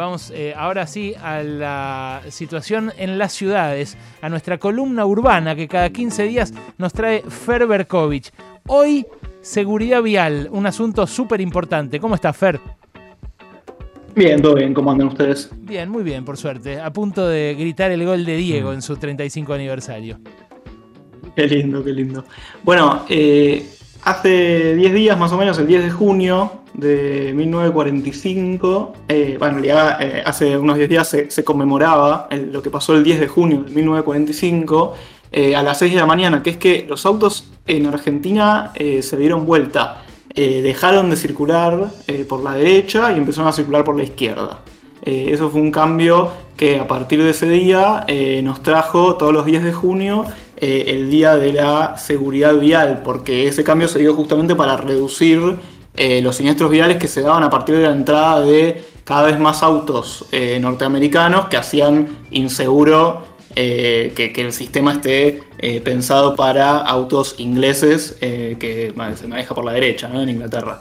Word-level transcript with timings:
vamos 0.00 0.32
eh, 0.34 0.54
ahora 0.56 0.86
sí 0.86 1.14
a 1.22 1.42
la 1.42 2.22
situación 2.30 2.90
en 2.96 3.18
las 3.18 3.32
ciudades, 3.32 3.98
a 4.22 4.30
nuestra 4.30 4.58
columna 4.58 5.04
urbana 5.04 5.54
que 5.54 5.68
cada 5.68 5.90
15 5.90 6.22
días 6.24 6.54
nos 6.78 6.94
trae 6.94 7.22
Fer 7.22 7.66
Berkovich. 7.66 8.32
Hoy, 8.66 9.06
seguridad 9.42 10.02
vial, 10.02 10.48
un 10.52 10.66
asunto 10.66 11.06
súper 11.06 11.42
importante. 11.42 12.00
¿Cómo 12.00 12.14
está 12.14 12.32
Fer? 12.32 12.58
Bien, 14.16 14.40
todo 14.40 14.54
bien, 14.54 14.72
¿cómo 14.72 14.90
andan 14.90 15.08
ustedes? 15.08 15.50
Bien, 15.54 15.88
muy 15.90 16.02
bien, 16.02 16.24
por 16.24 16.38
suerte. 16.38 16.80
A 16.80 16.90
punto 16.92 17.28
de 17.28 17.54
gritar 17.58 17.90
el 17.90 18.04
gol 18.06 18.24
de 18.24 18.36
Diego 18.36 18.72
en 18.72 18.80
su 18.80 18.96
35 18.96 19.52
aniversario. 19.52 20.18
Qué 21.36 21.46
lindo, 21.46 21.84
qué 21.84 21.92
lindo. 21.92 22.24
Bueno, 22.62 23.04
eh, 23.08 23.68
hace 24.04 24.74
10 24.76 24.94
días 24.94 25.18
más 25.18 25.30
o 25.32 25.36
menos, 25.36 25.58
el 25.58 25.66
10 25.66 25.84
de 25.84 25.90
junio 25.90 26.62
de 26.80 27.32
1945, 27.34 28.92
eh, 29.08 29.36
bueno, 29.38 29.58
en 29.58 29.64
realidad 29.64 30.02
eh, 30.02 30.22
hace 30.24 30.56
unos 30.56 30.76
10 30.76 30.88
días 30.88 31.08
se, 31.08 31.44
conmemoraba 31.44 32.28
lo 32.50 32.62
que 32.62 32.70
pasó 32.70 32.94
el 32.94 33.04
10 33.04 33.20
de 33.20 33.28
junio 33.28 33.62
de 33.62 33.70
1945 33.70 34.94
a 35.56 35.62
las 35.62 35.78
6 35.78 35.92
de 35.92 36.00
la 36.00 36.06
mañana, 36.06 36.42
que 36.42 36.50
es 36.50 36.56
que 36.56 36.86
los 36.88 37.06
autos 37.06 37.48
en 37.66 37.86
Argentina 37.86 38.72
se 38.74 39.16
dieron 39.16 39.46
vuelta. 39.46 40.02
dejaron 40.34 41.08
de 41.10 41.16
circular 41.16 41.88
por 42.28 42.42
la 42.42 42.54
derecha 42.54 43.12
y 43.12 43.18
empezaron 43.18 43.48
a 43.48 43.52
circular 43.52 43.84
por 43.84 43.96
la 43.96 44.02
izquierda. 44.02 44.58
eso 45.02 45.48
fue 45.48 45.60
un 45.60 45.70
cambio 45.70 46.32
que 46.56 46.80
a 46.80 46.88
partir 46.88 47.22
de 47.22 47.30
ese 47.30 47.48
día 47.48 48.04
nos 48.42 48.60
trajo 48.64 49.14
todos 49.14 49.32
los 49.32 49.46
10 49.46 49.62
de 49.62 49.72
junio 49.72 50.26
eh, 50.62 50.92
el 50.94 51.10
día 51.10 51.36
de 51.36 51.54
la 51.54 51.96
seguridad 51.96 52.54
vial, 52.58 53.00
porque 53.02 53.48
ese 53.48 53.64
cambio 53.64 53.88
se 53.88 53.98
dio 53.98 54.14
justamente 54.14 54.54
para 54.54 54.76
reducir 54.76 55.56
eh, 55.96 56.20
los 56.22 56.36
siniestros 56.36 56.70
viales 56.70 56.98
que 56.98 57.08
se 57.08 57.22
daban 57.22 57.42
a 57.42 57.50
partir 57.50 57.76
de 57.76 57.82
la 57.82 57.92
entrada 57.92 58.40
de 58.40 58.84
cada 59.04 59.24
vez 59.24 59.38
más 59.38 59.62
autos 59.62 60.24
eh, 60.32 60.58
norteamericanos 60.60 61.48
que 61.48 61.56
hacían 61.56 62.18
inseguro 62.30 63.28
que, 63.54 64.32
el 64.36 64.52
sistema 64.52 64.92
esté 64.92 65.42
pensado 65.84 66.36
para 66.36 66.78
autos 66.78 67.34
ingleses 67.38 68.16
que 68.20 68.94
se 69.16 69.26
maneja 69.26 69.54
por 69.54 69.64
la 69.64 69.72
derecha 69.72 70.08
en 70.14 70.28
Inglaterra. 70.28 70.80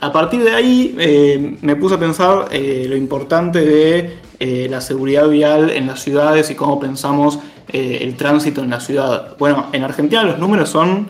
a 0.00 0.12
partir 0.12 0.44
de 0.44 0.54
ahí 0.54 1.56
me 1.60 1.74
puse 1.76 1.94
a 1.94 1.98
pensar 1.98 2.50
lo 2.52 2.96
importante 2.96 3.60
de 4.38 4.68
la 4.68 4.80
seguridad 4.82 5.28
vial 5.28 5.70
en 5.70 5.86
las 5.86 6.02
ciudades 6.02 6.50
y 6.50 6.54
cómo 6.54 6.78
pensamos 6.78 7.38
eh, 7.70 7.98
el 8.00 8.16
tránsito 8.16 8.62
en 8.62 8.70
la 8.70 8.80
ciudad. 8.80 9.36
Bueno, 9.38 9.66
en 9.72 9.84
Argentina 9.84 10.22
los 10.22 10.38
números 10.38 10.70
son 10.70 11.08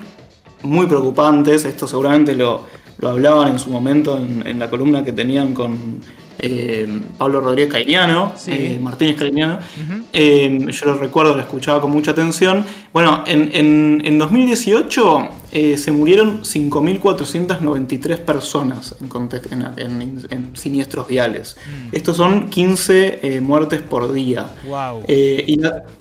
muy 0.63 0.87
preocupantes, 0.87 1.65
esto 1.65 1.87
seguramente 1.87 2.35
lo, 2.35 2.65
hablaban 3.03 3.49
en 3.49 3.59
su 3.59 3.71
momento 3.71 4.17
en, 4.19 4.59
la 4.59 4.69
columna 4.69 5.05
que 5.05 5.13
tenían 5.13 5.55
con 5.55 6.01
eh, 6.39 7.01
Pablo 7.17 7.41
Rodríguez 7.41 7.73
Cairiano, 7.73 8.33
eh, 8.47 8.79
Martínez 8.81 9.17
Cairiano. 9.17 9.59
yo 10.13 10.87
lo 10.87 10.95
recuerdo, 10.95 11.35
lo 11.35 11.41
escuchaba 11.41 11.81
con 11.81 11.91
mucha 11.91 12.11
atención. 12.11 12.65
Bueno, 12.93 13.25
en, 13.27 14.01
en 14.05 14.19
2018 14.19 15.29
eh, 15.51 15.79
se 15.79 15.93
murieron 15.93 16.43
5.493 16.43 18.19
personas 18.19 18.95
en, 19.01 20.57
siniestros 20.57 21.09
viales. 21.09 21.57
Mm. 21.67 21.97
Estos 21.97 22.17
son 22.19 22.51
15 22.51 23.21
eh, 23.23 23.41
muertes 23.41 23.81
por 23.81 24.13
día. 24.13 24.51
¡Wow! 24.67 25.05
Eh, 25.09 25.47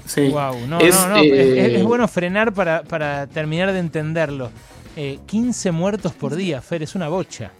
es, 0.05 1.83
bueno 1.83 2.07
frenar 2.07 2.53
para, 2.53 3.27
terminar 3.27 3.71
de 3.71 3.79
entenderlo. 3.79 4.51
15 5.27 5.71
muertos 5.71 6.11
por 6.13 6.35
día, 6.35 6.59
Fer, 6.59 6.81
es 6.81 6.95
una 6.95 7.07
bocha. 7.07 7.51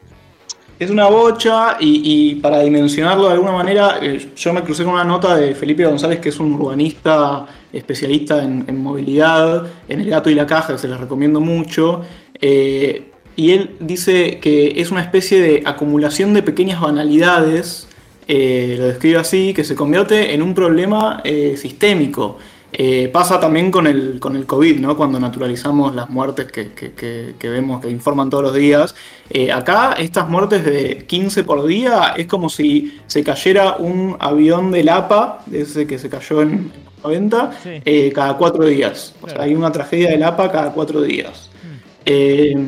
Es 0.80 0.92
una 0.92 1.08
bocha 1.08 1.78
y, 1.80 2.36
para 2.36 2.60
dimensionarlo 2.60 3.26
de 3.26 3.34
alguna 3.34 3.52
manera, 3.52 4.00
yo 4.36 4.54
me 4.54 4.62
crucé 4.62 4.84
con 4.84 4.94
una 4.94 5.04
nota 5.04 5.36
de 5.36 5.56
Felipe 5.56 5.84
González, 5.84 6.20
que 6.20 6.30
es 6.30 6.40
un 6.40 6.54
urbanista 6.54 7.48
especialista 7.74 8.44
en, 8.44 8.84
movilidad, 8.84 9.66
en 9.90 10.02
el 10.02 10.10
gato 10.10 10.30
y 10.30 10.36
la 10.36 10.46
caja, 10.46 10.78
se 10.78 10.88
les 10.88 11.00
recomiendo 11.00 11.42
mucho. 11.42 12.02
Eh, 12.40 13.10
y 13.36 13.52
él 13.52 13.76
dice 13.80 14.40
que 14.40 14.80
es 14.80 14.92
una 14.92 15.02
especie 15.02 15.42
de 15.42 15.64
acumulación 15.66 16.36
de 16.36 16.44
pequeñas 16.44 16.80
banalidades, 16.80 17.88
eh, 18.28 18.76
lo 18.78 18.86
describe 18.86 19.18
así, 19.18 19.56
que 19.56 19.64
se 19.64 19.74
convierte 19.74 20.36
en 20.36 20.44
un 20.44 20.54
problema 20.54 21.24
eh, 22.74 23.10
pasa 23.12 23.40
también 23.40 23.72
con 23.72 23.88
el, 23.88 24.20
con 24.20 24.36
el 24.36 24.46
COVID, 24.46 24.80
¿no? 24.80 24.98
cuando 24.98 25.20
naturalizamos 25.20 25.96
las 25.96 26.10
muertes 26.10 26.52
que, 26.52 26.72
que 26.72 27.50
vemos, 27.50 27.82
que 27.82 27.90
informan 27.90 28.30
todos 28.30 28.44
los 28.44 28.54
días. 28.54 28.96
acá 29.54 29.94
estas 29.94 30.30
muertes 30.30 30.66
de 30.66 31.06
15 31.08 31.44
por 31.44 31.66
día 31.66 32.14
es 32.18 32.28
como 32.28 32.50
si 32.50 33.00
se 33.08 33.24
cayera 33.24 33.78
un 33.78 34.16
avión 34.20 34.72
del 34.72 34.90
APA, 34.90 35.44
ese 35.52 35.88
que 35.88 35.98
se 35.98 36.10
cayó 36.10 36.42
en, 36.42 36.72
venta 37.08 37.52
eh, 37.64 38.12
cada 38.14 38.38
cuatro 38.38 38.66
días. 38.66 39.14
O 39.22 39.30
sea, 39.30 39.42
hay 39.42 39.56
una 39.56 39.72
tragedia 39.72 40.10
del 40.10 40.24
APA 40.24 40.52
cada 40.52 40.72
cuatro 40.72 41.02
días. 41.02 41.50
Mm. 41.64 41.78
Eh, 42.06 42.68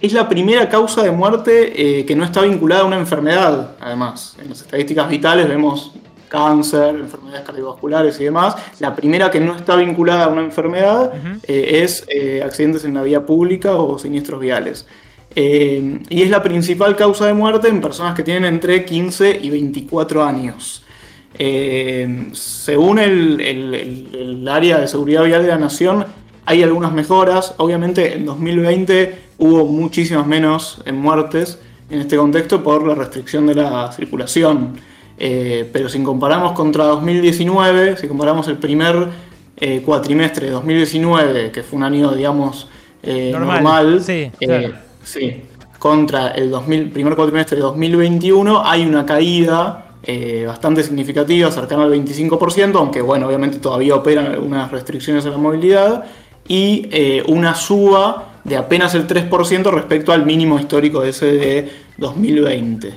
es 0.00 0.12
la 0.12 0.28
primera 0.28 0.68
causa 0.68 1.02
de 1.02 1.10
muerte 1.10 2.00
eh, 2.00 2.04
que 2.04 2.16
no 2.16 2.24
está 2.24 2.42
vinculada 2.42 2.82
a 2.82 2.84
una 2.84 2.98
enfermedad, 2.98 3.76
además. 3.80 4.36
En 4.40 4.48
las 4.48 4.62
estadísticas 4.62 5.08
vitales 5.08 5.48
vemos 5.48 5.92
cáncer, 6.32 6.96
enfermedades 6.96 7.44
cardiovasculares 7.44 8.18
y 8.20 8.24
demás. 8.24 8.56
La 8.80 8.96
primera 8.96 9.30
que 9.30 9.38
no 9.38 9.54
está 9.54 9.76
vinculada 9.76 10.24
a 10.24 10.28
una 10.28 10.42
enfermedad 10.42 11.12
es 11.46 12.06
accidentes 12.42 12.84
en 12.84 12.94
la 12.94 13.02
vía 13.02 13.26
pública 13.26 13.76
o 13.76 13.98
siniestros 13.98 14.40
viales. 14.40 14.86
y 15.34 16.22
es 16.22 16.30
la 16.30 16.42
principal 16.42 16.96
causa 16.96 17.26
de 17.26 17.34
muerte 17.34 17.68
en 17.68 17.80
personas 17.80 18.14
que 18.14 18.22
tienen 18.22 18.46
entre 18.46 18.84
15 18.84 19.40
y 19.42 19.50
24 19.50 20.24
años. 20.24 20.82
Eh, 21.38 22.30
según 22.32 22.98
el, 22.98 24.46
área 24.48 24.78
de 24.78 24.88
seguridad 24.88 25.24
vial 25.24 25.42
de 25.42 25.48
la 25.48 25.58
Nación, 25.58 26.06
hay 26.44 26.62
algunas 26.62 26.92
mejoras. 26.92 27.54
Obviamente 27.58 28.14
en 28.14 28.26
2020 28.26 29.18
hubo 29.38 29.64
muchísimas 29.66 30.26
menos 30.26 30.82
muertes 30.92 31.58
en 31.90 32.00
este 32.00 32.16
contexto 32.16 32.62
por 32.62 32.86
la 32.86 32.94
restricción 32.94 33.46
de 33.46 33.54
la 33.54 33.92
circulación. 33.92 34.78
Eh, 35.24 35.70
pero 35.72 35.88
si 35.88 36.02
comparamos 36.02 36.50
contra 36.50 36.84
2019, 36.84 37.96
si 37.96 38.08
comparamos 38.08 38.48
el 38.48 38.56
primer 38.56 39.08
eh, 39.56 39.80
cuatrimestre 39.86 40.46
de 40.46 40.52
2019, 40.52 41.52
que 41.52 41.62
fue 41.62 41.76
un 41.76 41.84
año, 41.84 42.10
digamos, 42.10 42.68
normal, 43.04 44.02
contra 45.78 46.28
el 46.30 46.50
primer 46.90 47.14
cuatrimestre 47.14 47.56
de 47.56 47.62
2021, 47.62 48.62
hay 48.64 48.84
una 48.84 49.06
caída 49.06 49.92
eh, 50.02 50.42
bastante 50.44 50.82
significativa, 50.82 51.52
cercana 51.52 51.84
al 51.84 51.92
25%, 51.92 52.74
aunque 52.74 53.00
bueno, 53.00 53.28
obviamente 53.28 53.58
todavía 53.58 53.94
operan 53.94 54.26
algunas 54.26 54.72
restricciones 54.72 55.24
a 55.26 55.30
la 55.30 55.38
movilidad, 55.38 56.04
y 56.48 56.88
eh, 56.90 57.22
una 57.28 57.54
suba 57.54 58.40
de 58.42 58.56
apenas 58.56 58.96
el 58.96 59.06
3% 59.06 59.70
respecto 59.70 60.12
al 60.12 60.26
mínimo 60.26 60.58
histórico 60.58 61.04
ese 61.04 61.26
de 61.26 61.72
2020. 61.98 62.88
Mm. 62.88 62.92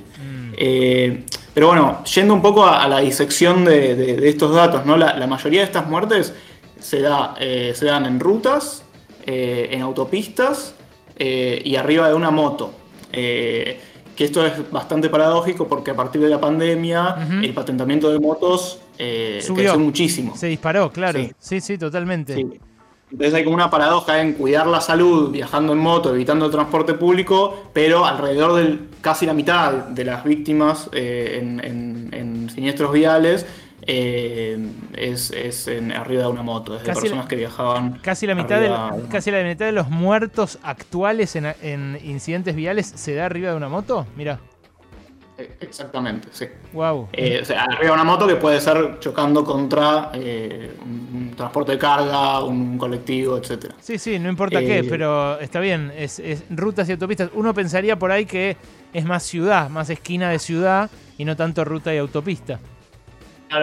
Eh, 1.56 1.62
pero 1.62 1.68
bueno, 1.68 2.04
yendo 2.04 2.34
un 2.34 2.42
poco 2.42 2.66
a, 2.66 2.88
la 2.88 3.00
disección 3.00 3.64
de, 3.64 4.28
estos 4.28 4.54
datos, 4.54 4.86
¿no? 4.86 4.98
La, 4.98 5.26
mayoría 5.26 5.62
de 5.62 5.66
estas 5.66 5.88
muertes 5.88 6.34
se, 6.80 7.02
da, 7.02 7.36
se 7.40 7.86
dan 7.86 8.06
en 8.06 8.20
rutas, 8.20 8.84
en 9.26 9.82
autopistas 9.82 10.76
y 11.18 11.76
arriba 11.78 12.10
de 12.10 12.14
una 12.14 12.30
moto 12.30 12.74
que 14.16 14.24
esto 14.24 14.46
es 14.46 14.72
bastante 14.72 15.10
paradójico 15.10 15.68
porque 15.68 15.92
a 15.92 15.96
partir 15.96 16.22
de 16.22 16.30
la 16.30 16.40
pandemia 16.40 17.18
el 17.42 17.54
patentamiento 17.54 18.12
de 18.12 18.20
motos 18.20 18.80
eh, 18.98 19.44
creció 19.54 19.78
muchísimo. 19.78 20.36
Se 20.38 20.48
disparó, 20.48 20.92
claro. 20.92 21.20
Sí, 21.40 21.60
sí, 21.60 21.78
totalmente. 21.78 22.46
Entonces 23.12 23.36
hay 23.36 23.44
como 23.44 23.56
una 23.56 23.70
paradoja 23.70 24.20
en 24.22 24.34
cuidar 24.34 24.66
la 24.68 24.82
salud 24.82 25.32
viajando 25.32 25.74
en 25.74 25.80
moto, 25.80 26.14
evitando 26.14 26.46
el 26.46 26.52
transporte 26.52 26.96
público, 26.96 27.70
pero 27.72 28.06
alrededor 28.06 28.56
de 28.56 28.80
casi 29.02 29.26
la 29.26 29.34
mitad 29.34 29.72
de 29.74 30.06
las 30.06 30.24
víctimas 30.24 30.90
eh, 30.92 31.40
en, 31.42 32.50
siniestros 32.50 32.94
viales 32.94 33.46
eh, 33.82 34.58
es, 34.96 35.32
arriba 35.96 36.24
de 36.24 36.30
una 36.30 36.42
moto, 36.42 36.76
es 36.76 36.84
de 36.84 36.94
personas 36.94 37.28
que 37.28 37.36
viajaban. 37.36 38.00
Casi 38.02 38.26
la, 38.26 38.34
mitad 38.34 38.60
de, 38.60 39.08
casi 39.10 39.30
la 39.30 39.44
mitad 39.44 39.66
de 39.66 39.72
los 39.72 39.90
muertos 39.90 40.58
actuales 40.64 41.36
en, 41.36 42.00
incidentes 42.04 42.56
viales 42.56 42.88
se 42.96 43.14
da 43.14 43.26
arriba 43.26 43.52
de 43.52 43.58
una 43.58 43.70
moto, 43.70 44.08
mira. 44.16 44.40
Eh, 45.38 45.58
exactamente, 45.62 46.30
sí. 46.32 46.46
Wow. 46.74 47.10
Eh, 47.14 47.40
o 47.42 47.46
sea, 47.46 47.64
arriba 47.64 47.94
una 47.94 48.04
moto 48.04 48.26
que 48.26 48.36
puede 48.36 48.62
ser 48.62 49.00
chocando 49.00 49.44
contra 49.44 50.12
un 50.14 51.34
transporte 51.36 51.74
de 51.74 51.78
carga, 51.78 52.44
un 52.44 52.78
colectivo, 52.78 53.38
etcétera. 53.38 53.76
Sí, 53.82 53.98
sí, 53.98 54.18
no 54.20 54.30
importa 54.30 54.60
qué, 54.60 54.86
pero 54.88 55.40
está 55.40 55.60
bien. 55.60 55.92
Es, 55.96 56.22
rutas 56.50 56.88
y 56.90 56.94
autopistas. 56.94 57.30
Uno 57.34 57.54
pensaría 57.54 57.98
por 58.00 58.12
ahí 58.12 58.26
que 58.26 58.58
es 58.94 59.06
más 59.06 59.24
ciudad, 59.24 59.70
más 59.70 59.90
esquina 59.90 60.30
de 60.30 60.40
ciudad 60.40 60.90
y 61.18 61.26
no 61.26 61.36
tanto 61.36 61.66
ruta 61.66 61.94
y 61.94 61.98
autopista 61.98 62.60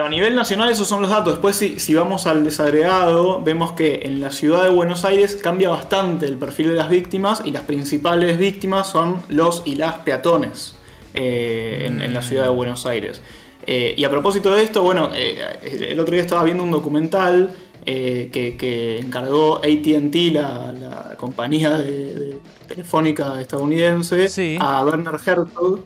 a 0.01 0.09
nivel 0.09 0.35
nacional 0.35 0.69
esos 0.69 0.87
son 0.87 1.01
los 1.01 1.11
datos. 1.11 1.33
Después 1.33 1.55
si, 1.55 1.93
vamos 1.93 2.25
al 2.25 2.43
desagregado, 2.43 3.41
vemos 3.41 3.73
que 3.73 4.01
en 4.03 4.21
la 4.21 4.31
ciudad 4.31 4.63
de 4.63 4.69
Buenos 4.69 5.05
Aires 5.05 5.37
cambia 5.41 5.69
bastante 5.69 6.25
el 6.25 6.37
perfil 6.37 6.69
de 6.69 6.75
las 6.75 6.89
víctimas 6.89 7.41
y 7.45 7.51
las 7.51 7.63
principales 7.63 8.37
víctimas 8.37 8.87
son 8.87 9.21
los 9.27 9.61
y 9.65 9.75
las 9.75 9.95
peatones. 9.99 10.75
En, 11.13 12.13
la 12.13 12.21
ciudad 12.21 12.43
de 12.43 12.49
Buenos 12.49 12.85
Aires. 12.85 13.21
y 13.65 14.03
a 14.03 14.09
propósito 14.09 14.53
de 14.53 14.63
esto, 14.63 14.83
bueno, 14.83 15.11
el 15.13 15.99
otro 15.99 16.13
día 16.13 16.23
estaba 16.23 16.43
viendo 16.43 16.63
un 16.63 16.71
documental 16.71 17.51
que, 17.85 18.99
encargó 19.01 19.57
ATT, 19.57 20.15
la, 20.33 21.15
compañía 21.17 21.77
de, 21.77 22.37
telefónica 22.67 23.39
estadounidense, 23.39 24.57
a 24.59 24.83
Werner 24.83 25.15
Herzog, 25.15 25.79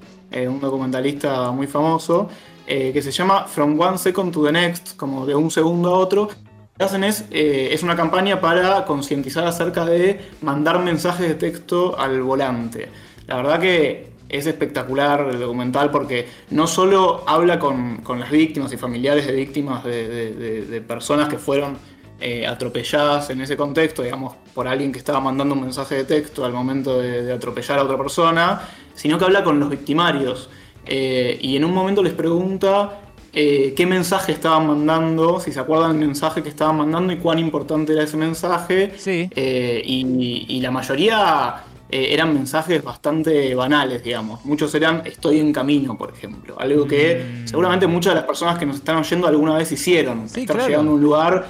un 0.48 0.60
documentalista 0.60 1.52
muy 1.52 1.68
famoso, 1.68 2.30
que 2.66 3.02
se 3.02 3.12
llama 3.12 3.46
From 3.46 3.80
One 3.80 3.98
Second 3.98 4.34
to 4.34 4.44
the 4.44 4.52
Next, 4.52 4.96
como 4.96 5.26
de 5.26 5.36
un 5.36 5.52
segundo 5.52 5.96
a 5.96 6.00
otro, 6.00 6.30
que 6.78 6.84
hacen 6.84 7.04
es, 7.04 7.26
eh, 7.32 7.70
es 7.72 7.84
una 7.84 7.96
campaña 7.96 8.40
para 8.40 8.86
concientizar 8.86 9.48
acerca 9.48 9.86
de 9.86 10.22
mandar 10.42 10.80
mensajes 10.80 11.28
de 11.28 11.36
texto 11.36 11.98
al 11.98 12.22
volante. 12.22 12.90
La 13.26 13.38
verdad 13.38 13.60
que 13.60 14.12
es 14.30 14.46
espectacular 14.46 15.30
el 15.32 15.40
documental 15.40 15.92
porque 15.92 16.28
no 16.50 16.68
solo 16.68 17.24
habla 17.28 17.60
con, 17.60 18.02
las 18.20 18.30
víctimas 18.30 18.72
y 18.74 18.78
familiares 18.78 19.26
de 19.28 19.34
víctimas 19.34 19.84
de, 19.84 20.84
personas 20.88 21.30
que 21.30 21.38
fueron 21.38 21.78
eh, 22.20 22.48
atropelladas 22.48 23.30
en 23.30 23.42
ese 23.42 23.56
contexto, 23.56 24.02
digamos, 24.02 24.36
por 24.54 24.68
alguien 24.68 24.92
que 24.92 25.00
estaba 25.00 25.20
mandando 25.20 25.54
un 25.54 25.62
mensaje 25.62 25.96
de 25.96 26.04
texto 26.04 26.44
al 26.44 26.52
momento 26.52 27.00
de, 27.00 27.32
atropellar 27.32 27.80
a 27.80 27.84
otra 27.84 27.98
persona, 27.98 28.62
sino 28.96 29.18
que 29.18 29.26
habla 29.26 29.44
con 29.44 29.60
los 29.60 29.70
victimarios. 29.70 30.50
Eh, 30.86 31.38
y 31.42 31.56
en 31.56 31.66
un 31.66 31.74
momento 31.74 32.02
les 32.02 32.14
pregunta 32.14 33.02
eh, 33.34 33.74
qué 33.78 33.86
mensaje 33.86 34.32
estaban 34.32 34.66
mandando, 34.66 35.40
si 35.40 35.52
se 35.52 35.60
acuerdan 35.60 35.92
el 35.92 35.98
mensaje 35.98 36.42
que 36.42 36.50
estaban 36.50 36.78
mandando 36.78 37.14
y 37.14 37.18
cuán 37.18 37.38
importante 37.40 37.94
era 37.94 38.04
ese 38.04 38.18
mensaje. 38.18 38.94
Sí. 38.98 39.30
Y, 39.36 40.60
la 40.60 40.72
mayoría 40.72 41.64
eh, 41.90 42.08
eran 42.12 42.34
mensajes 42.34 42.84
bastante 42.84 43.56
banales, 43.56 44.04
digamos. 44.04 44.44
Muchos 44.46 44.74
eran 44.76 45.02
estoy 45.06 45.40
en 45.40 45.54
camino, 45.54 45.98
por 45.98 46.12
ejemplo. 46.12 46.60
Algo 46.60 46.86
que 46.88 47.44
mm. 47.44 47.48
seguramente 47.48 47.88
muchas 47.88 48.14
de 48.14 48.20
las 48.22 48.28
personas 48.28 48.58
que 48.58 48.66
nos 48.66 48.78
están 48.78 48.98
oyendo 48.98 49.28
alguna 49.28 49.56
vez 49.56 49.72
hicieron. 49.72 50.28
Sí, 50.30 50.42
estar 50.42 50.58
llegando 50.58 50.92
a 50.92 50.96
un 50.96 51.02
lugar 51.02 51.48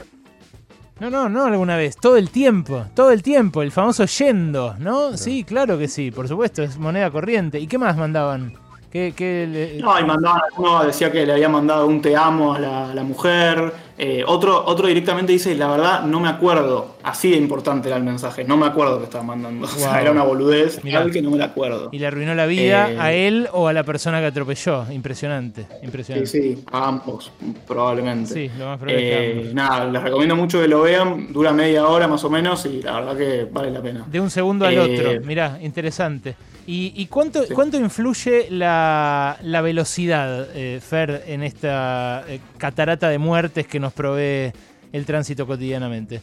no, 0.99 1.11
no, 1.11 1.29
no 1.29 1.45
alguna 1.45 1.77
vez, 1.77 1.95
todo 1.95 2.17
el 2.17 2.31
tiempo, 2.31 2.85
todo 2.95 3.11
el 3.11 3.21
tiempo, 3.21 3.61
el 3.61 3.71
famoso 3.71 4.05
yendo, 4.05 4.75
¿no? 4.79 5.15
Sí, 5.15 5.43
claro 5.43 5.77
que 5.77 5.87
sí, 5.87 6.09
por 6.09 6.27
supuesto, 6.27 6.63
es 6.63 6.79
moneda 6.79 7.11
corriente. 7.11 7.59
¿Y 7.59 7.67
qué 7.67 7.77
más 7.77 7.95
mandaban? 7.97 8.53
No, 8.93 9.99
y 9.99 10.05
mandaban, 10.05 10.41
uno 10.57 10.85
decía 10.85 11.11
que 11.11 11.25
le 11.25 11.33
había 11.33 11.49
mandado 11.49 11.85
un 11.85 12.01
te 12.01 12.15
amo 12.15 12.53
a 12.53 12.59
la, 12.59 13.03
mujer. 13.03 13.73
Eh, 13.97 14.23
otro, 14.25 14.63
otro 14.65 14.87
directamente 14.87 15.33
dice, 15.33 15.55
la 15.55 15.67
verdad, 15.67 16.03
no 16.03 16.19
me 16.19 16.29
acuerdo. 16.29 16.95
Así 17.03 17.31
de 17.31 17.37
importante 17.37 17.89
era 17.89 17.97
el 17.97 18.03
mensaje. 18.03 18.43
No 18.43 18.55
me 18.55 18.65
acuerdo 18.65 18.97
que 18.99 19.05
estaba 19.05 19.23
mandando. 19.23 19.67
era 19.99 20.11
una 20.11 20.23
boludez. 20.23 20.83
Mirá. 20.83 21.05
que 21.11 21.21
no 21.21 21.31
me 21.31 21.37
la 21.37 21.45
acuerdo. 21.45 21.89
Y 21.91 21.99
le 21.99 22.07
arruinó 22.07 22.33
la 22.33 22.45
vida 22.45 22.91
eh, 22.91 22.97
a 22.99 23.11
él 23.11 23.49
o 23.51 23.67
a 23.67 23.73
la 23.73 23.83
persona 23.83 24.19
que 24.19 24.27
atropelló. 24.27 24.85
Impresionante. 24.91 25.67
impresionante. 25.83 26.29
Sí, 26.29 26.55
sí, 26.55 26.63
a 26.71 26.87
ambos, 26.87 27.31
probablemente. 27.67 28.33
Sí, 28.33 28.51
lo 28.57 28.67
más 28.67 28.79
probable 28.79 29.49
eh, 29.49 29.51
Nada, 29.53 29.85
les 29.85 30.01
recomiendo 30.01 30.35
mucho 30.35 30.61
que 30.61 30.67
lo 30.67 30.81
vean. 30.81 31.33
Dura 31.33 31.51
media 31.51 31.87
hora 31.87 32.07
más 32.07 32.23
o 32.23 32.29
menos 32.29 32.65
y 32.65 32.81
la 32.81 32.99
verdad 32.99 33.17
que 33.17 33.47
vale 33.51 33.69
la 33.69 33.81
pena. 33.81 34.05
De 34.09 34.19
un 34.19 34.29
segundo 34.29 34.65
al 34.65 34.77
otro. 34.79 35.21
Mirá, 35.23 35.59
interesante. 35.61 36.35
¿Y, 36.69 37.07
cuánto, 37.07 37.43
cuánto 37.53 37.77
influye 37.77 38.47
la, 38.51 39.37
velocidad, 39.63 40.49
eh, 40.53 40.81
Fer, 40.81 41.23
en 41.25 41.41
esta 41.43 42.25
eh, 42.27 42.41
catarata 42.57 43.07
de 43.07 43.17
muertes 43.17 43.65
que 43.67 43.79
nos 43.79 43.93
provee 43.93 44.51
el 44.91 45.05
tránsito 45.05 45.47
cotidianamente? 45.47 46.21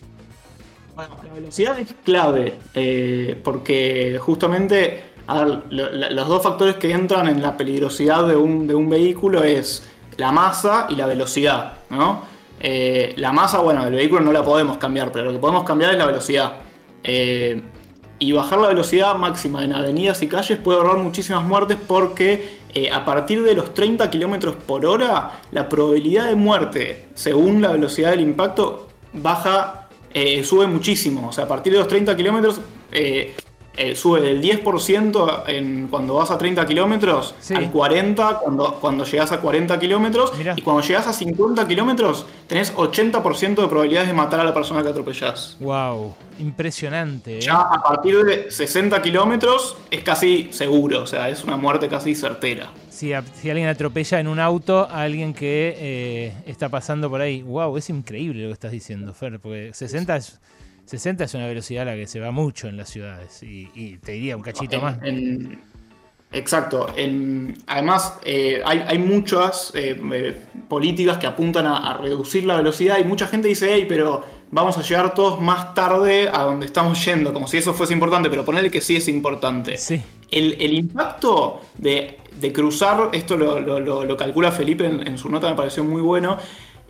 Bueno, 0.95 1.17
la 1.27 1.33
velocidad 1.33 1.79
es 1.81 1.95
clave, 2.05 2.59
eh, 2.75 3.41
porque 3.43 4.19
justamente 4.21 5.05
los 5.71 6.29
dos 6.29 6.43
factores 6.43 6.77
que 6.77 6.93
entran 6.93 7.27
en 7.27 7.41
la 7.41 7.57
peligrosidad 7.57 8.29
de 8.29 8.37
un, 8.37 8.67
de 8.67 8.75
un 8.75 8.91
vehículo 8.91 9.43
es 9.43 9.83
la 10.19 10.31
masa 10.31 10.89
y 10.91 10.97
la 10.97 11.07
velocidad. 11.07 11.79
¿no? 11.89 12.35
la 12.61 13.33
masa, 13.33 13.61
bueno, 13.61 13.83
del 13.85 13.95
vehículo 13.95 14.21
no 14.21 14.33
la 14.33 14.45
podemos 14.45 14.77
cambiar, 14.77 15.11
pero 15.11 15.25
lo 15.25 15.33
que 15.33 15.39
podemos 15.39 15.65
cambiar 15.65 15.93
es 15.93 15.99
la 15.99 16.07
velocidad 16.07 16.53
y 18.19 18.33
bajar 18.33 18.61
la 18.61 18.69
velocidad 18.69 19.15
máxima 19.17 19.65
en 19.65 19.73
avenidas 19.73 20.23
y 20.23 20.29
calles 20.29 20.59
puede 20.59 20.79
ahorrar 20.79 20.99
muchísimas 20.99 21.45
muertes 21.45 21.79
porque 21.87 22.59
eh, 22.73 22.91
a 22.91 23.05
partir 23.05 23.43
de 23.43 23.55
los 23.55 23.75
30 23.75 24.11
km 24.11 24.55
por 24.55 24.87
hora 24.87 25.41
la 25.53 25.69
probabilidad 25.69 26.27
de 26.27 26.35
muerte 26.35 27.07
según 27.15 27.61
la 27.61 27.73
velocidad 27.73 28.11
del 28.11 28.21
impacto 28.21 28.89
baja, 29.15 29.89
eh, 30.13 30.45
sube 30.45 30.67
muchísimo. 30.67 31.29
O 31.29 31.33
sea, 31.33 31.45
a 31.45 31.49
partir 31.49 31.73
de 31.73 31.79
los 31.79 31.89
30 31.89 32.17
km 32.17 32.55
eh, 33.77 33.97
sube 33.97 34.21
del 34.21 34.41
10% 34.41 35.45
en, 35.49 35.89
cuando 35.89 36.15
vas 36.15 36.31
a 36.31 36.39
30 36.39 36.65
kilómetros 36.67 37.35
al 37.55 37.73
40% 37.73 38.39
cuando, 38.41 38.75
cuando 38.75 39.05
llegas 39.05 39.33
a 39.33 39.41
40 39.41 39.79
kilómetros 39.79 40.33
y 40.57 40.63
cuando 40.63 40.83
llegas 40.83 41.07
a 41.07 41.13
50 41.13 41.67
kilómetros 41.67 42.27
tenés 42.47 42.75
80% 42.75 43.63
de 43.63 43.69
probabilidades 43.69 44.09
de 44.09 44.15
matar 44.15 44.41
a 44.41 44.45
la 44.45 44.55
persona 44.55 44.83
que 44.83 44.91
atropellás. 44.91 45.57
¡Wow! 45.61 46.15
Impresionante. 46.39 47.39
¿eh? 47.39 47.41
Ya 47.41 47.61
a 47.61 47.83
partir 47.83 48.23
de 48.25 48.51
60 48.51 49.01
kilómetros 49.03 49.77
es 49.91 50.03
casi 50.03 50.49
seguro, 50.53 51.03
o 51.03 51.07
sea, 51.07 51.29
es 51.29 51.43
una 51.45 51.57
muerte 51.57 51.89
casi 51.89 52.15
certera. 52.15 52.71
Si, 52.91 53.13
si 53.35 53.51
alguien 53.51 53.69
atropella 53.69 54.21
en 54.21 54.29
un 54.29 54.39
auto 54.39 54.89
a 54.89 55.03
alguien 55.03 55.35
que 55.35 55.75
eh, 55.77 56.33
está 56.47 56.69
pasando 56.69 57.11
por 57.11 57.21
ahí, 57.21 57.43
¡wow! 57.43 57.77
Es 57.77 57.91
increíble 57.91 58.43
lo 58.43 58.49
que 58.49 58.55
estás 58.55 58.73
diciendo, 58.73 59.13
Fer, 59.15 59.41
porque 59.41 59.71
60 59.73 60.17
es 60.17 60.41
60 60.87 61.25
es 61.25 61.35
una 61.35 61.47
velocidad 61.47 61.83
a 61.83 61.93
la 61.93 61.97
que 61.97 62.07
se 62.07 62.21
va 62.21 62.31
mucho 62.31 62.69
en 62.69 62.77
las 62.77 62.89
ciudades 62.89 63.43
y, 63.43 63.99
te 63.99 64.13
diría 64.13 64.37
un 64.37 64.43
cachito 64.43 64.81
más. 64.81 64.99
exacto. 66.33 66.87
además, 67.67 68.19
eh, 68.25 68.63
hay, 68.65 68.99
muchas 68.99 69.73
eh, 69.75 70.01
eh, 70.13 70.41
políticas 70.69 71.19
que 71.19 71.27
apuntan 71.27 71.67
a, 71.67 71.97
reducir 71.97 72.45
la 72.45 72.57
velocidad 72.57 72.99
y 72.99 73.05
mucha 73.05 73.27
gente 73.27 73.49
dice, 73.49 73.71
hey, 73.73 73.87
pero 73.89 74.25
vamos 74.51 74.77
a 74.77 74.83
llegar 74.83 75.15
todos 75.15 75.41
más 75.41 75.75
tarde 75.75 76.29
a 76.33 76.43
donde 76.43 76.67
estamos 76.67 77.03
yendo, 77.05 77.33
como 77.33 77.49
si 77.49 77.57
eso 77.59 77.73
fuese 77.73 77.93
importante, 77.93 78.29
pero 78.29 78.45
ponerle 78.45 78.71
que 78.71 78.81
sí 78.81 78.97
es 78.97 79.09
importante. 79.09 79.79
Sí. 79.79 80.03
El, 80.31 80.75
impacto 80.75 81.61
de, 81.79 82.19
cruzar, 82.53 83.11
esto 83.13 83.37
lo, 83.37 84.17
calcula 84.17 84.51
Felipe 84.51 84.85
en 84.85 85.17
su 85.17 85.29
nota, 85.31 85.49
me 85.49 85.55
pareció 85.55 85.85
muy 85.85 86.03
bueno, 86.03 86.39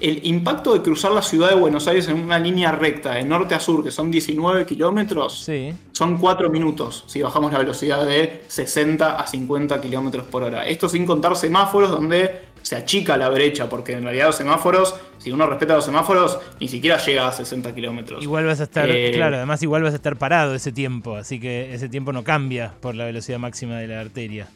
el 0.04 0.26
impacto 0.26 0.74
de 0.74 0.82
cruzar 0.82 1.12
la 1.12 1.22
ciudad 1.22 1.48
de 1.48 1.54
Buenos 1.54 1.88
Aires 1.88 2.08
en 2.08 2.20
una 2.20 2.38
línea 2.38 2.72
recta 2.72 3.14
de 3.14 3.24
norte 3.24 3.54
a 3.54 3.60
sur, 3.60 3.82
que 3.82 3.90
son 3.90 4.10
19 4.10 4.66
kilómetros, 4.66 5.48
son 5.92 6.18
4 6.18 6.50
minutos 6.50 7.04
si 7.06 7.22
bajamos 7.22 7.52
la 7.52 7.58
velocidad 7.58 8.04
de 8.04 8.42
60 8.46 9.16
a 9.18 9.26
50 9.26 9.80
kilómetros 9.80 10.26
por 10.26 10.42
hora. 10.42 10.66
Esto 10.66 10.90
sin 10.90 11.06
contar 11.06 11.36
semáforos 11.36 11.90
donde 11.90 12.54
se 12.60 12.76
achica 12.76 13.16
la 13.16 13.28
brecha, 13.30 13.68
porque 13.68 13.92
en 13.92 14.04
realidad 14.04 14.26
los 14.26 14.36
semáforos, 14.36 14.94
si 15.18 15.30
uno 15.30 15.46
respeta 15.46 15.74
los 15.74 15.84
semáforos, 15.84 16.38
ni 16.60 16.68
siquiera 16.68 16.98
llega 16.98 17.28
a 17.28 17.32
60 17.32 17.74
kilómetros. 17.74 18.22
Igual 18.22 18.44
vas 18.44 18.60
a 18.60 18.64
estar, 18.64 18.88
eh, 18.90 19.12
claro, 19.14 19.36
además 19.36 19.62
igual 19.62 19.82
vas 19.82 19.92
a 19.92 19.96
estar 19.96 20.16
parado 20.16 20.54
ese 20.54 20.72
tiempo, 20.72 21.16
así 21.16 21.40
que 21.40 21.74
ese 21.74 21.88
tiempo 21.88 22.12
no 22.12 22.24
cambia 22.24 22.74
por 22.80 22.94
la 22.94 23.04
velocidad 23.06 23.38
máxima 23.38 23.76
de 23.76 23.88
la 23.88 24.00
arteria. 24.00 24.48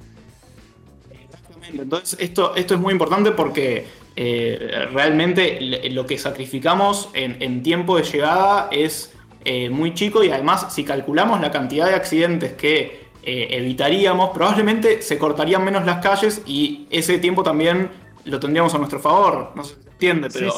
Exactamente, 1.10 1.82
entonces 1.82 2.18
esto, 2.20 2.54
esto 2.54 2.74
es 2.74 2.80
muy 2.80 2.92
importante 2.92 3.30
porque 3.32 3.86
eh, 4.20 4.88
realmente 4.92 5.60
lo 5.90 6.04
que 6.04 6.18
sacrificamos 6.18 7.08
en, 7.12 7.62
tiempo 7.62 7.96
de 7.96 8.02
llegada 8.02 8.66
es 8.72 9.12
eh, 9.44 9.70
muy 9.70 9.94
chico 9.94 10.24
y 10.24 10.30
además 10.32 10.74
si 10.74 10.82
calculamos 10.82 11.40
la 11.40 11.52
cantidad 11.52 11.86
de 11.86 11.94
accidentes 11.94 12.54
que 12.54 13.06
eh, 13.22 13.46
evitaríamos, 13.52 14.30
probablemente 14.30 15.02
se 15.02 15.18
cortarían 15.18 15.64
menos 15.64 15.86
las 15.86 16.02
calles 16.02 16.42
y 16.46 16.88
ese 16.90 17.18
tiempo 17.18 17.44
también 17.44 17.90
lo 18.24 18.40
tendríamos 18.40 18.74
a 18.74 18.78
nuestro 18.78 18.98
favor. 18.98 19.52
No 19.54 19.62
se 19.62 19.74
entiende, 19.74 20.30
pero 20.32 20.50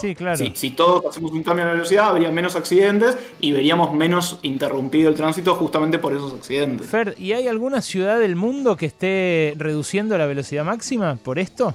si, 0.55 0.71
todos 0.71 1.05
hacemos 1.05 1.31
un 1.33 1.43
cambio 1.43 1.67
de 1.67 1.73
velocidad, 1.73 2.07
habría 2.07 2.31
menos 2.31 2.57
accidentes 2.57 3.19
y 3.41 3.53
veríamos 3.53 3.93
menos 3.93 4.39
interrumpido 4.41 5.11
el 5.11 5.17
tránsito 5.17 5.55
justamente 5.55 5.99
por 5.99 6.15
esos 6.15 6.33
accidentes. 6.33 6.87
Fer, 6.87 7.15
¿y 7.19 7.33
hay 7.33 7.47
alguna 7.47 7.83
ciudad 7.83 8.19
del 8.21 8.37
mundo 8.37 8.79
que 8.79 8.87
esté 8.87 9.53
reduciendo 9.59 10.17
la 10.17 10.25
velocidad 10.25 10.65
máxima 10.65 11.17
por 11.17 11.39
esto? 11.39 11.75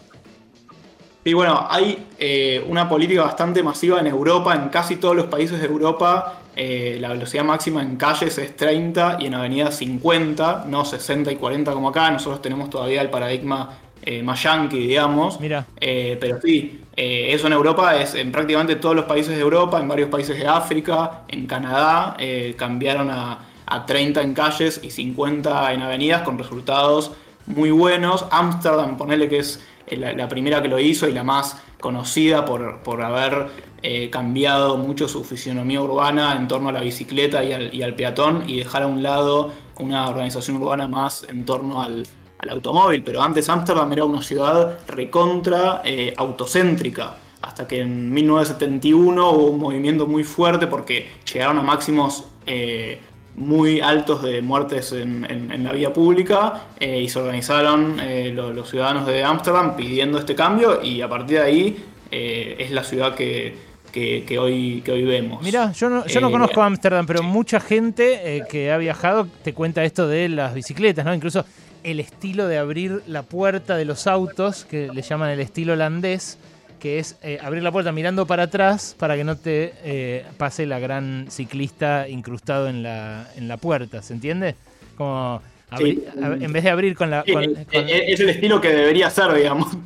Y 1.27 1.33
bueno, 1.33 1.65
hay 1.67 2.05
eh, 2.19 2.63
una 2.67 2.87
política 2.87 3.23
bastante 3.23 3.63
masiva 3.63 3.99
en 3.99 4.05
Europa, 4.05 4.53
en 4.53 4.69
casi 4.69 4.97
todos 4.97 5.15
los 5.15 5.25
países 5.25 5.59
de 5.59 5.65
Europa. 5.65 6.41
Eh, 6.55 6.99
la 7.01 7.09
velocidad 7.09 7.43
máxima 7.43 7.81
en 7.81 7.95
calles 7.95 8.37
es 8.37 8.55
30 8.55 9.17
y 9.19 9.25
en 9.25 9.33
avenidas 9.33 9.75
50, 9.77 10.65
no 10.67 10.85
60 10.85 11.31
y 11.31 11.35
40 11.37 11.73
como 11.73 11.89
acá. 11.89 12.11
Nosotros 12.11 12.43
tenemos 12.43 12.69
todavía 12.69 13.01
el 13.01 13.09
paradigma 13.09 13.71
eh, 14.03 14.21
más 14.21 14.43
yankee, 14.43 14.85
digamos. 14.85 15.39
Mira. 15.39 15.65
pero 15.79 16.39
sí, 16.39 16.81
eso 16.95 17.47
en 17.47 17.53
Europa 17.53 17.99
es 17.99 18.13
en 18.13 18.31
prácticamente 18.31 18.75
todos 18.75 18.95
los 18.95 19.05
países 19.05 19.35
de 19.35 19.41
Europa, 19.41 19.79
en 19.79 19.87
varios 19.87 20.09
países 20.09 20.37
de 20.37 20.45
África, 20.45 21.23
en 21.27 21.47
Canadá, 21.47 22.15
cambiaron 22.55 23.09
a, 23.09 23.39
a 23.65 23.83
30 23.83 24.21
en 24.21 24.35
calles 24.35 24.79
y 24.83 24.91
50 24.91 25.73
en 25.73 25.81
avenidas 25.81 26.21
con 26.21 26.37
resultados 26.37 27.13
muy 27.47 27.71
buenos. 27.71 28.25
Ámsterdam, 28.31 28.97
ponele 28.97 29.27
que 29.27 29.39
es 29.39 29.59
la, 29.91 30.27
primera 30.27 30.61
que 30.61 30.67
lo 30.67 30.79
hizo 30.79 31.07
y 31.07 31.13
la 31.13 31.23
más 31.23 31.61
conocida 31.79 32.45
por, 32.45 32.79
por 32.79 33.01
haber 33.01 33.47
eh, 33.87 34.09
cambiado 34.09 34.77
mucho 34.77 35.07
su 35.07 35.23
fisionomía 35.23 35.79
urbana 35.79 36.35
en 36.35 36.47
torno 36.47 36.69
a 36.69 36.71
la 36.71 36.81
bicicleta 36.81 37.43
y 37.43 37.83
al, 37.83 37.93
peatón 37.93 38.43
y 38.47 38.57
dejar 38.57 38.81
a 38.81 38.87
un 38.87 39.03
lado 39.03 39.51
una 39.77 40.09
organización 40.09 40.57
urbana 40.57 40.87
más 40.87 41.23
en 41.29 41.45
torno 41.45 41.83
al, 41.83 42.07
automóvil, 42.49 43.03
pero 43.03 43.23
antes 43.23 43.49
Ámsterdam 43.49 43.91
era 43.91 44.05
una 44.05 44.21
ciudad 44.21 44.77
recontra 44.87 45.81
eh, 45.83 46.13
autocéntrica, 46.15 47.17
hasta 47.41 47.67
que 47.67 47.81
en 47.81 48.13
1971 48.13 49.31
hubo 49.31 49.45
un 49.47 49.59
movimiento 49.59 50.05
muy 50.05 50.23
fuerte 50.23 50.67
porque 50.67 51.09
llegaron 51.31 51.57
a 51.57 51.63
máximos 51.63 52.25
eh, 52.45 52.99
muy 53.35 53.81
altos 53.81 54.23
de 54.23 54.41
muertes 54.41 54.91
en, 54.93 55.63
la 55.63 55.73
vía 55.73 55.91
pública 55.91 56.67
eh, 56.79 57.01
y 57.01 57.09
se 57.09 57.19
organizaron 57.19 57.97
los, 58.33 58.69
ciudadanos 58.69 59.05
de 59.07 59.23
Ámsterdam 59.23 59.75
pidiendo 59.75 60.17
este 60.19 60.35
cambio 60.35 60.81
y 60.81 61.01
a 61.01 61.09
partir 61.09 61.37
de 61.39 61.43
ahí 61.43 61.85
es 62.11 62.71
la 62.71 62.83
ciudad 62.83 63.13
que, 63.13 63.57
que, 63.91 64.39
hoy, 64.39 64.81
que 64.85 64.91
hoy 64.91 65.03
vemos. 65.03 65.43
Mira, 65.43 65.73
yo 65.73 65.89
no, 65.89 66.05
yo 66.05 66.21
no 66.21 66.31
conozco 66.31 66.61
Ámsterdam, 66.61 67.05
pero 67.05 67.23
mucha 67.23 67.59
gente 67.59 68.45
que 68.49 68.71
ha 68.71 68.77
viajado 68.77 69.27
te 69.43 69.53
cuenta 69.53 69.83
esto 69.83 70.07
de 70.07 70.29
las 70.29 70.53
bicicletas, 70.53 71.03
¿no? 71.03 71.13
Incluso 71.13 71.45
el 71.85 71.99
estilo 71.99 72.47
de 72.47 72.57
abrir 72.57 73.03
la 73.05 73.21
puerta 73.21 73.77
de 73.77 73.85
los 73.85 74.07
autos, 74.07 74.65
que 74.65 74.89
le 74.91 75.03
llaman 75.03 75.29
el 75.29 75.39
estilo 75.39 75.73
holandés, 75.73 76.39
que 76.79 76.99
es 76.99 77.17
eh, 77.21 77.39
abrir 77.41 77.63
la 77.63 77.71
puerta 77.71 77.91
mirando 77.91 78.25
para 78.25 78.43
atrás 78.43 78.95
para 78.97 79.15
que 79.15 79.23
no 79.23 79.37
te 79.37 79.73
eh, 79.83 80.25
pase 80.37 80.65
la 80.65 80.79
gran 80.79 81.27
ciclista 81.29 82.07
incrustado 82.07 82.67
en 82.67 82.83
la, 82.83 83.27
en 83.35 83.47
la 83.47 83.57
puerta, 83.57 84.01
¿se 84.01 84.13
entiende? 84.13 84.55
Como 84.97 85.41
en 85.79 86.53
vez 86.53 86.63
de 86.63 86.69
abrir 86.69 86.95
con 86.95 87.09
la... 87.09 87.23
Eh, 87.25 87.65
es 88.07 88.19
el 88.19 88.29
estilo 88.29 88.61
que 88.61 88.69
debería 88.69 89.09
ser, 89.09 89.33
digamos. 89.33 89.75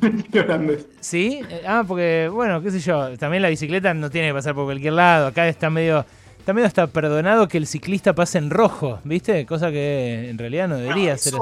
Sí, 1.00 1.40
ah, 1.66 1.84
porque, 1.86 2.28
bueno, 2.32 2.62
qué 2.62 2.70
sé 2.70 2.80
yo, 2.80 3.16
también 3.18 3.42
la 3.42 3.48
bicicleta 3.48 3.92
no 3.94 4.10
tiene 4.10 4.28
que 4.28 4.34
pasar 4.34 4.54
por 4.54 4.64
cualquier 4.64 4.94
lado, 4.94 5.28
acá 5.28 5.48
está 5.48 5.70
medio... 5.70 6.04
Está 6.38 6.54
medio 6.54 6.66
hasta 6.66 6.86
perdonado 6.86 7.48
que 7.48 7.58
el 7.58 7.66
ciclista 7.66 8.14
pase 8.14 8.38
en 8.38 8.48
rojo, 8.48 8.98
¿viste? 9.04 9.44
Cosa 9.44 9.70
que 9.70 10.30
en 10.30 10.38
realidad 10.38 10.68
no 10.68 10.78
debería 10.78 11.18
ser. 11.18 11.34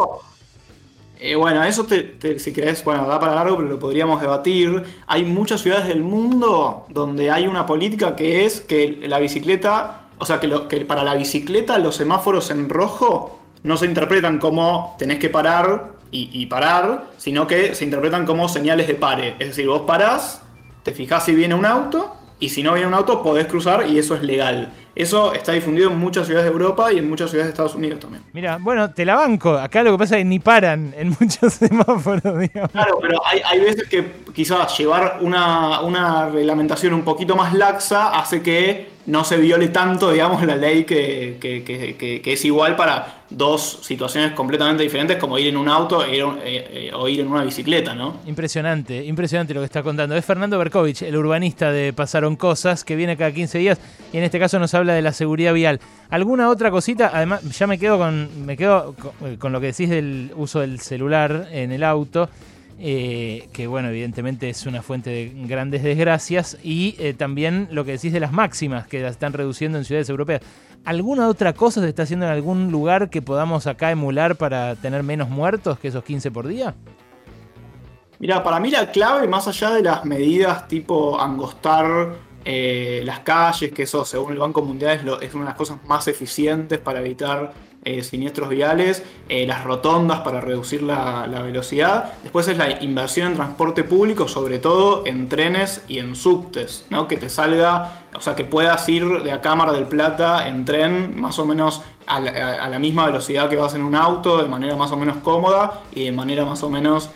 Eh, 1.20 1.34
bueno, 1.34 1.64
eso 1.64 1.86
si 1.88 2.52
querés, 2.52 2.84
bueno, 2.84 3.06
da 3.06 3.18
para 3.18 3.34
largo, 3.34 3.56
pero 3.56 3.68
lo 3.68 3.78
podríamos 3.78 4.20
debatir. 4.20 4.84
Hay 5.06 5.24
muchas 5.24 5.60
ciudades 5.60 5.88
del 5.88 6.02
mundo 6.02 6.86
donde 6.88 7.30
hay 7.30 7.46
una 7.46 7.66
política 7.66 8.14
que 8.14 8.44
es 8.44 8.60
que 8.60 9.00
la 9.08 9.18
bicicleta, 9.18 10.02
o 10.18 10.24
sea, 10.24 10.38
que, 10.38 10.50
que 10.68 10.84
para 10.84 11.02
la 11.02 11.14
bicicleta 11.14 11.78
los 11.78 11.96
semáforos 11.96 12.50
en 12.50 12.68
rojo 12.68 13.40
no 13.64 13.76
se 13.76 13.86
interpretan 13.86 14.38
como 14.38 14.94
tenés 14.98 15.18
que 15.18 15.28
parar 15.28 15.92
y, 16.12 16.30
y, 16.32 16.46
parar, 16.46 17.10
sino 17.16 17.46
que 17.46 17.74
se 17.74 17.84
interpretan 17.84 18.24
como 18.24 18.48
señales 18.48 18.86
de 18.86 18.94
pare. 18.94 19.34
Es 19.40 19.48
decir, 19.48 19.66
vos 19.66 19.82
parás, 19.82 20.42
te 20.84 20.92
fijás 20.92 21.24
si 21.24 21.34
viene 21.34 21.54
un 21.54 21.66
auto, 21.66 22.14
y 22.40 22.50
si 22.50 22.62
no 22.62 22.74
viene 22.74 22.86
un 22.86 22.94
auto 22.94 23.22
podés 23.22 23.46
cruzar 23.46 23.88
y 23.88 23.98
eso 23.98 24.14
es 24.14 24.22
legal. 24.22 24.72
Eso 24.98 25.32
está 25.32 25.52
difundido 25.52 25.92
en 25.92 25.96
muchas 25.96 26.26
ciudades 26.26 26.50
de 26.50 26.52
Europa 26.52 26.92
y 26.92 26.98
en 26.98 27.08
muchas 27.08 27.30
ciudades 27.30 27.46
de 27.46 27.52
Estados 27.52 27.76
Unidos 27.76 28.00
también. 28.00 28.24
Mira, 28.32 28.58
bueno, 28.60 28.90
te 28.90 29.04
la 29.04 29.14
banco. 29.14 29.56
Acá 29.56 29.84
lo 29.84 29.92
que 29.92 29.98
pasa 29.98 30.16
es 30.16 30.22
que 30.22 30.24
ni 30.24 30.40
paran 30.40 30.92
en 30.98 31.10
muchos 31.20 31.52
semáforos, 31.52 32.36
digamos. 32.36 32.72
Claro, 32.72 32.98
pero 33.00 33.20
hay, 33.24 33.60
veces 33.60 33.88
que 33.88 34.04
quizás 34.34 34.76
llevar 34.76 35.18
una, 35.20 35.82
una 35.82 36.28
reglamentación 36.30 36.94
un 36.94 37.02
poquito 37.02 37.36
más 37.36 37.54
laxa 37.54 38.08
hace 38.18 38.42
que 38.42 38.98
no 39.08 39.24
se 39.24 39.38
viole 39.38 39.68
tanto, 39.68 40.12
digamos, 40.12 40.44
la 40.44 40.54
ley 40.54 40.84
que, 40.84 41.38
que, 41.40 42.22
es 42.24 42.44
igual 42.44 42.76
para 42.76 43.22
dos 43.30 43.80
situaciones 43.82 44.32
completamente 44.32 44.82
diferentes, 44.82 45.16
como 45.16 45.38
ir 45.38 45.48
en 45.48 45.56
un 45.56 45.68
auto 45.68 46.04
e 46.04 46.18
eh, 46.18 46.24
eh, 46.44 46.90
o 46.94 47.08
ir 47.08 47.20
en 47.20 47.28
una 47.28 47.42
bicicleta, 47.42 47.94
¿no? 47.94 48.20
Impresionante, 48.26 49.02
impresionante 49.04 49.54
lo 49.54 49.60
que 49.60 49.66
está 49.66 49.82
contando. 49.82 50.14
Es 50.14 50.24
Fernando 50.24 50.58
Berkovich, 50.58 51.02
el 51.02 51.16
urbanista 51.16 51.72
de 51.72 51.94
Pasaron 51.94 52.36
Cosas, 52.36 52.84
que 52.84 52.96
viene 52.96 53.16
cada 53.16 53.32
15 53.32 53.58
días 53.58 53.78
y 54.12 54.18
en 54.18 54.24
este 54.24 54.38
caso 54.38 54.58
nos 54.58 54.74
habla 54.74 54.87
de 54.94 55.02
la 55.02 55.12
seguridad 55.12 55.54
vial. 55.54 55.80
¿Alguna 56.10 56.48
otra 56.48 56.70
cosita? 56.70 57.10
Además, 57.12 57.42
ya 57.42 57.66
me 57.66 57.78
quedo 57.78 57.98
con, 57.98 58.46
me 58.46 58.56
quedo 58.56 58.94
con 59.38 59.52
lo 59.52 59.60
que 59.60 59.66
decís 59.66 59.90
del 59.90 60.32
uso 60.36 60.60
del 60.60 60.80
celular 60.80 61.48
en 61.50 61.72
el 61.72 61.84
auto. 61.84 62.28
Eh, 62.80 63.48
que 63.52 63.66
bueno, 63.66 63.88
evidentemente 63.88 64.48
es 64.48 64.64
una 64.64 64.82
fuente 64.82 65.10
de 65.10 65.32
grandes 65.48 65.82
desgracias, 65.82 66.56
y 66.62 66.94
eh, 67.00 67.12
también 67.12 67.66
lo 67.72 67.84
que 67.84 67.92
decís 67.92 68.12
de 68.12 68.20
las 68.20 68.32
máximas 68.32 68.86
que 68.86 69.00
las 69.00 69.12
están 69.12 69.32
reduciendo 69.32 69.78
en 69.78 69.84
ciudades 69.84 70.08
europeas. 70.08 70.42
¿Alguna 70.84 71.26
otra 71.26 71.54
cosa 71.54 71.80
se 71.80 71.88
está 71.88 72.04
haciendo 72.04 72.26
en 72.26 72.32
algún 72.32 72.70
lugar 72.70 73.10
que 73.10 73.20
podamos 73.20 73.66
acá 73.66 73.90
emular 73.90 74.36
para 74.36 74.76
tener 74.76 75.02
menos 75.02 75.28
muertos 75.28 75.78
que 75.80 75.88
esos 75.88 76.04
15 76.04 76.30
por 76.30 76.46
día? 76.46 76.76
Mira, 78.20 78.44
para 78.44 78.60
mí 78.60 78.70
la 78.70 78.90
clave, 78.90 79.26
más 79.26 79.48
allá 79.48 79.70
de 79.70 79.82
las 79.82 80.04
medidas 80.04 80.68
tipo 80.68 81.20
angostar 81.20 82.14
eh, 82.50 83.02
las 83.04 83.20
calles, 83.20 83.72
que 83.72 83.82
eso 83.82 84.06
según 84.06 84.32
el 84.32 84.38
Banco 84.38 84.62
Mundial 84.62 85.18
es, 85.20 85.34
una 85.34 85.44
de 85.44 85.50
las 85.50 85.54
cosas 85.54 85.84
más 85.86 86.08
eficientes 86.08 86.78
para 86.78 87.00
evitar 87.00 87.52
eh, 87.84 88.02
siniestros 88.02 88.48
viales, 88.48 89.02
eh, 89.28 89.46
las 89.46 89.64
rotondas 89.64 90.20
para 90.20 90.40
reducir 90.40 90.82
la, 90.82 91.26
velocidad. 91.26 92.14
Después 92.22 92.48
es 92.48 92.56
la 92.56 92.82
inversión 92.82 93.28
en 93.28 93.34
transporte 93.34 93.84
público, 93.84 94.28
sobre 94.28 94.58
todo 94.60 95.02
en 95.04 95.28
trenes 95.28 95.84
y 95.88 95.98
en 95.98 96.16
subtes, 96.16 96.86
¿no? 96.88 97.06
que 97.06 97.18
te 97.18 97.28
salga, 97.28 98.04
o 98.14 98.22
sea, 98.22 98.34
que 98.34 98.44
puedas 98.44 98.88
ir 98.88 99.22
de 99.22 99.30
a 99.30 99.54
Mar 99.54 99.72
del 99.72 99.84
Plata 99.84 100.48
en 100.48 100.64
tren 100.64 101.20
más 101.20 101.38
o 101.38 101.44
menos 101.44 101.82
a 102.06 102.18
la, 102.18 102.78
misma 102.78 103.04
velocidad 103.04 103.50
que 103.50 103.56
vas 103.56 103.74
en 103.74 103.82
un 103.82 103.94
auto, 103.94 104.42
de 104.42 104.48
manera 104.48 104.74
más 104.74 104.90
o 104.90 104.96
menos 104.96 105.18
cómoda 105.18 105.82
y 105.94 106.04
de 106.04 106.12
manera 106.12 106.46
más 106.46 106.62
o 106.62 106.70
menos 106.70 107.10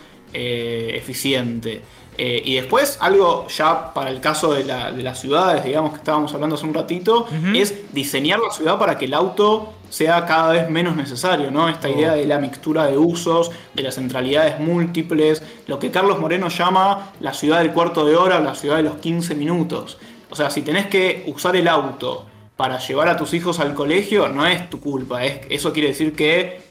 eh, 2.17 2.41
y 2.45 2.55
después, 2.55 2.97
algo 3.01 3.47
ya 3.47 3.93
para 3.93 4.09
el 4.09 4.19
caso 4.19 4.53
de, 4.53 4.63
las 4.63 5.19
ciudades, 5.19 5.63
digamos 5.63 5.91
que 5.91 5.97
estábamos 5.97 6.33
hablando 6.33 6.55
hace 6.55 6.65
un 6.65 6.73
ratito, 6.73 7.27
es 7.55 7.93
diseñar 7.93 8.39
la 8.39 8.51
ciudad 8.51 8.77
para 8.77 8.97
que 8.97 9.05
el 9.05 9.13
auto 9.13 9.73
sea 9.89 10.25
cada 10.25 10.51
vez 10.51 10.69
menos 10.69 10.95
necesario, 10.95 11.51
¿no? 11.51 11.69
Esta 11.69 11.89
idea 11.89 12.13
oh. 12.13 12.15
de 12.15 12.25
la 12.25 12.39
mixtura 12.39 12.87
de 12.87 12.97
usos, 12.97 13.51
de 13.73 13.83
las 13.83 13.95
centralidades 13.95 14.59
múltiples, 14.59 15.43
lo 15.67 15.77
que 15.77 15.91
Carlos 15.91 16.19
Moreno 16.19 16.49
llama 16.49 17.11
la 17.19 17.33
ciudad 17.33 17.59
del 17.59 17.71
cuarto 17.71 18.05
de 18.05 18.15
hora, 18.15 18.39
la 18.39 18.55
ciudad 18.55 18.77
de 18.77 18.83
los 18.83 18.95
15 18.95 19.35
minutos. 19.35 19.97
O 20.29 20.35
sea, 20.35 20.49
si 20.49 20.63
tenés 20.63 20.87
que 20.87 21.23
usar 21.27 21.55
el 21.55 21.67
auto 21.67 22.25
para 22.55 22.79
llevar 22.79 23.07
a 23.07 23.17
tus 23.17 23.33
hijos 23.33 23.59
al 23.59 23.73
colegio, 23.73 24.29
no 24.29 24.45
es 24.47 24.69
tu 24.69 24.79
culpa, 24.79 25.25
es, 25.25 25.41
eso 25.49 25.73
quiere 25.73 25.89
decir 25.89 26.15
que 26.15 26.61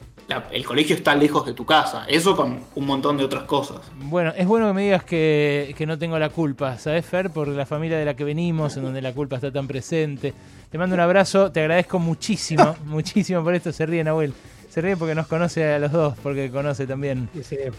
el 0.51 0.65
colegio 0.65 0.95
está 0.95 1.15
lejos 1.15 1.45
de 1.45 1.53
tu 1.53 1.65
casa. 1.65 2.05
Eso 2.07 2.35
con 2.35 2.59
un 2.75 2.85
montón 2.85 3.17
de 3.17 3.23
otras 3.23 3.43
cosas. 3.43 3.79
Bueno, 3.95 4.33
es 4.35 4.47
bueno 4.47 4.67
que 4.67 4.73
me 4.73 4.83
digas 4.83 5.03
que, 5.03 5.73
que, 5.77 5.85
no 5.85 5.97
tengo 5.97 6.17
la 6.17 6.29
culpa, 6.29 6.77
¿sabes, 6.77 7.05
Fer? 7.05 7.29
Por 7.29 7.47
la 7.47 7.65
familia 7.65 7.97
de 7.97 8.05
la 8.05 8.15
que 8.15 8.23
venimos, 8.23 8.75
en 8.77 8.83
donde 8.83 9.01
la 9.01 9.13
culpa 9.13 9.35
está 9.35 9.51
tan 9.51 9.67
presente. 9.67 10.33
Te 10.69 10.77
mando 10.77 10.95
un 10.95 11.01
abrazo, 11.01 11.51
te 11.51 11.61
agradezco 11.61 11.99
muchísimo, 11.99 12.75
muchísimo 12.85 13.43
por 13.43 13.53
esto. 13.53 13.71
Se 13.71 13.85
ríe 13.85 14.03
Nahuel. 14.03 14.33
Se 14.73 14.81
ríe 14.81 14.97
porque 14.97 15.13
nos 15.13 15.27
conoce 15.27 15.71
a 15.71 15.77
los 15.77 15.91
dos, 15.91 16.15
porque 16.23 16.49
conoce 16.49 16.87
también 16.87 17.29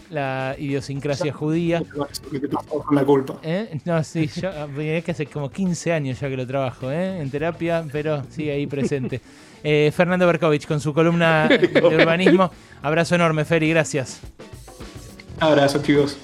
la 0.09 0.55
idiosincrasia 0.57 1.33
judía. 1.33 1.83
la 2.89 3.03
culpa. 3.03 3.35
¿Eh? 3.43 3.81
No, 3.83 4.01
sí, 4.01 4.31
yo 4.33 4.49
es 4.79 5.03
que 5.03 5.11
hace 5.11 5.25
como 5.25 5.51
15 5.51 5.91
años 5.91 6.21
ya 6.21 6.29
que 6.29 6.37
lo 6.37 6.47
trabajo, 6.47 6.89
¿eh? 6.89 7.19
en 7.19 7.29
terapia, 7.29 7.83
pero 7.91 8.23
sigue 8.29 8.53
ahí 8.53 8.65
presente. 8.65 9.19
Eh, 9.67 9.91
Fernando 9.91 10.27
Berkovich 10.27 10.67
con 10.67 10.79
su 10.79 10.93
columna 10.93 11.47
de 11.49 11.81
urbanismo. 11.83 12.51
Abrazo 12.83 13.15
enorme, 13.15 13.45
Feri, 13.45 13.71
gracias. 13.71 14.19
Abrazo, 15.39 15.81
chicos. 15.81 16.19